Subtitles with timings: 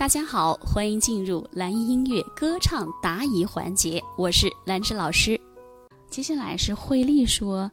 [0.00, 5.38] 大家好，欢迎进入蓝音音乐歌唱答疑环节，我是兰芝老师。
[6.08, 7.70] 接下来是慧丽说：“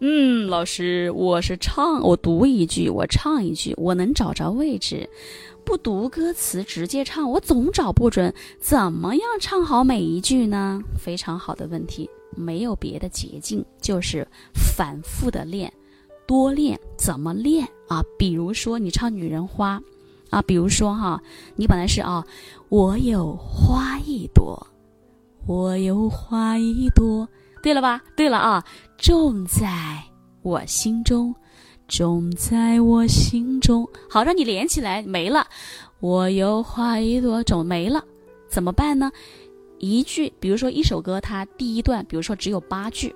[0.00, 5.08] 嗯，老师，我是唱，我读一句，我唱一句，我能找着位置，
[5.64, 10.82] 不读歌词直接唱，我总找不准，怎么样唱好每一句呢？
[10.98, 12.06] 非常好的问题，
[12.36, 15.72] 没有别的捷径，就是反复的练，
[16.26, 16.78] 多练。
[16.98, 18.04] 怎么练啊？
[18.18, 19.78] 比如说你唱《女人花》，
[20.30, 21.20] 啊，比如说哈，
[21.56, 22.24] 你本来是啊，
[22.68, 24.66] 我有花一朵，
[25.46, 27.28] 我有花一朵。”
[27.62, 28.00] 对了吧？
[28.16, 28.64] 对了啊，
[28.96, 30.02] 种在
[30.40, 31.34] 我心中，
[31.86, 33.86] 种在我心中。
[34.08, 35.46] 好，让你连起来，没了。
[36.00, 38.02] 我有花一朵，种没了，
[38.48, 39.12] 怎么办呢？
[39.78, 43.14] 一句，比如说一首歌，它第一段，比如说只有八句，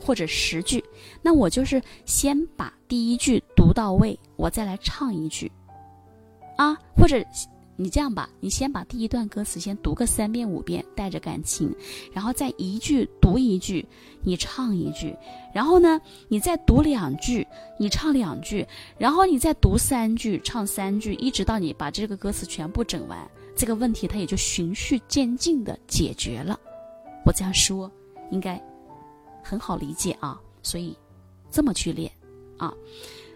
[0.00, 0.84] 或者十句，
[1.20, 5.50] 那我就是先把第一句读到位，我再来唱一句，
[6.56, 7.24] 啊，或者。
[7.76, 11.74] 你这样吧，你先把第一段歌词先读个三遍五遍，带着感情，
[12.12, 13.84] 然后再一句读一句，
[14.22, 15.12] 你唱一句，
[15.52, 17.44] 然后呢，你再读两句，
[17.76, 18.64] 你唱两句，
[18.96, 26.56] 然后你再读三句，唱三句，一直到你把这个歌词全部整完，这个问题它也就循序渐进的解决了。
[27.26, 27.90] 我这样说
[28.30, 28.62] 应该
[29.42, 30.96] 很好理解啊，所以
[31.50, 32.08] 这么去练
[32.56, 32.72] 啊。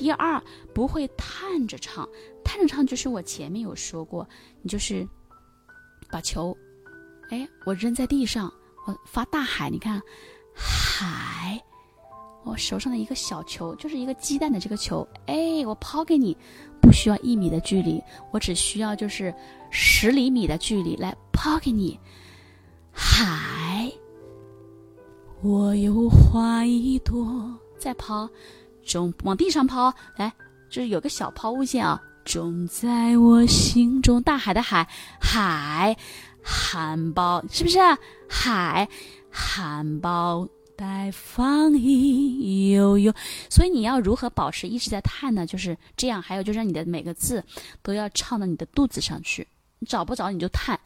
[0.00, 2.08] 第二，不会探着唱。
[2.42, 4.26] 探着唱就是我前面有说过，
[4.62, 5.06] 你就是
[6.10, 6.56] 把球，
[7.28, 8.50] 哎，我扔在地上，
[8.86, 10.00] 我发大海，你看
[10.54, 11.62] 海，
[12.44, 16.34] 我手上的一个小球就是一个鸡蛋的这个球，哎，我抛给你，
[16.80, 19.34] 不需要一米的距离，我只需要就是
[19.68, 22.00] 十厘米的距离来抛给你，
[22.90, 23.92] 海，
[25.42, 28.26] 我有花一朵，再抛，
[28.84, 30.32] 种往地上抛，来，
[30.68, 32.00] 就是有个小抛物线啊。
[32.22, 34.86] 种在我心中，大海的海，
[35.18, 35.96] 海，
[36.42, 37.78] 含苞，是不是？
[38.28, 38.86] 海，
[39.30, 40.46] 含苞
[40.76, 43.12] 待放意悠悠。
[43.48, 45.46] 所以你要如何保持一直在叹呢？
[45.46, 46.20] 就是这样。
[46.20, 47.42] 还有就是你的每个字
[47.82, 49.48] 都要唱到你的肚子上去。
[49.78, 50.78] 你找不着你就叹，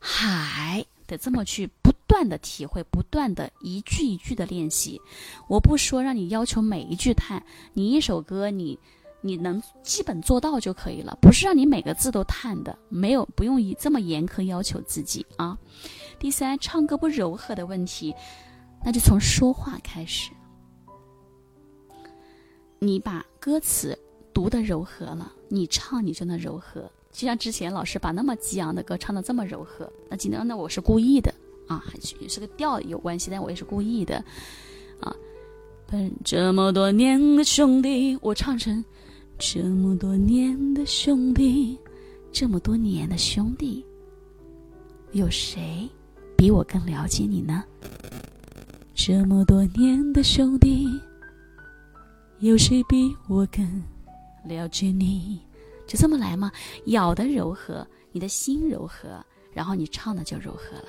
[0.00, 5.00] 海得这么去不断的体会，不断的一句一句的练习。
[5.48, 8.78] 我不说让你要求每一句叹，你一首歌你。
[9.26, 15.56] 你能基本做到就可以了，不是让你每个字都叹的，没有不用以这么严苛要求自己啊。
[16.18, 18.14] 第三，唱歌不柔和的问题，
[18.84, 20.30] 那就从说话开始。
[22.80, 23.98] 你把歌词
[24.34, 26.82] 读的柔和了，你唱你就能柔和。
[27.10, 31.32] 就像之前老师把那么激昂的歌唱的这么柔和，那今天那我是故意的
[31.66, 34.16] 啊，还是是个调有关系，但我也是故意的
[35.00, 35.14] 啊。
[36.24, 38.84] 这么多年的兄弟，我唱成。
[39.36, 41.76] 这么多年的兄弟，
[42.30, 43.84] 这么多年的兄弟，
[45.10, 45.90] 有谁
[46.36, 47.64] 比我更了解你呢？
[48.94, 50.88] 这么多年的兄弟，
[52.38, 53.82] 有谁比我更
[54.44, 55.40] 了解你？
[55.84, 56.52] 就这么来吗？
[56.86, 59.20] 咬的柔和，你的心柔和，
[59.52, 60.88] 然后你唱的就柔和了，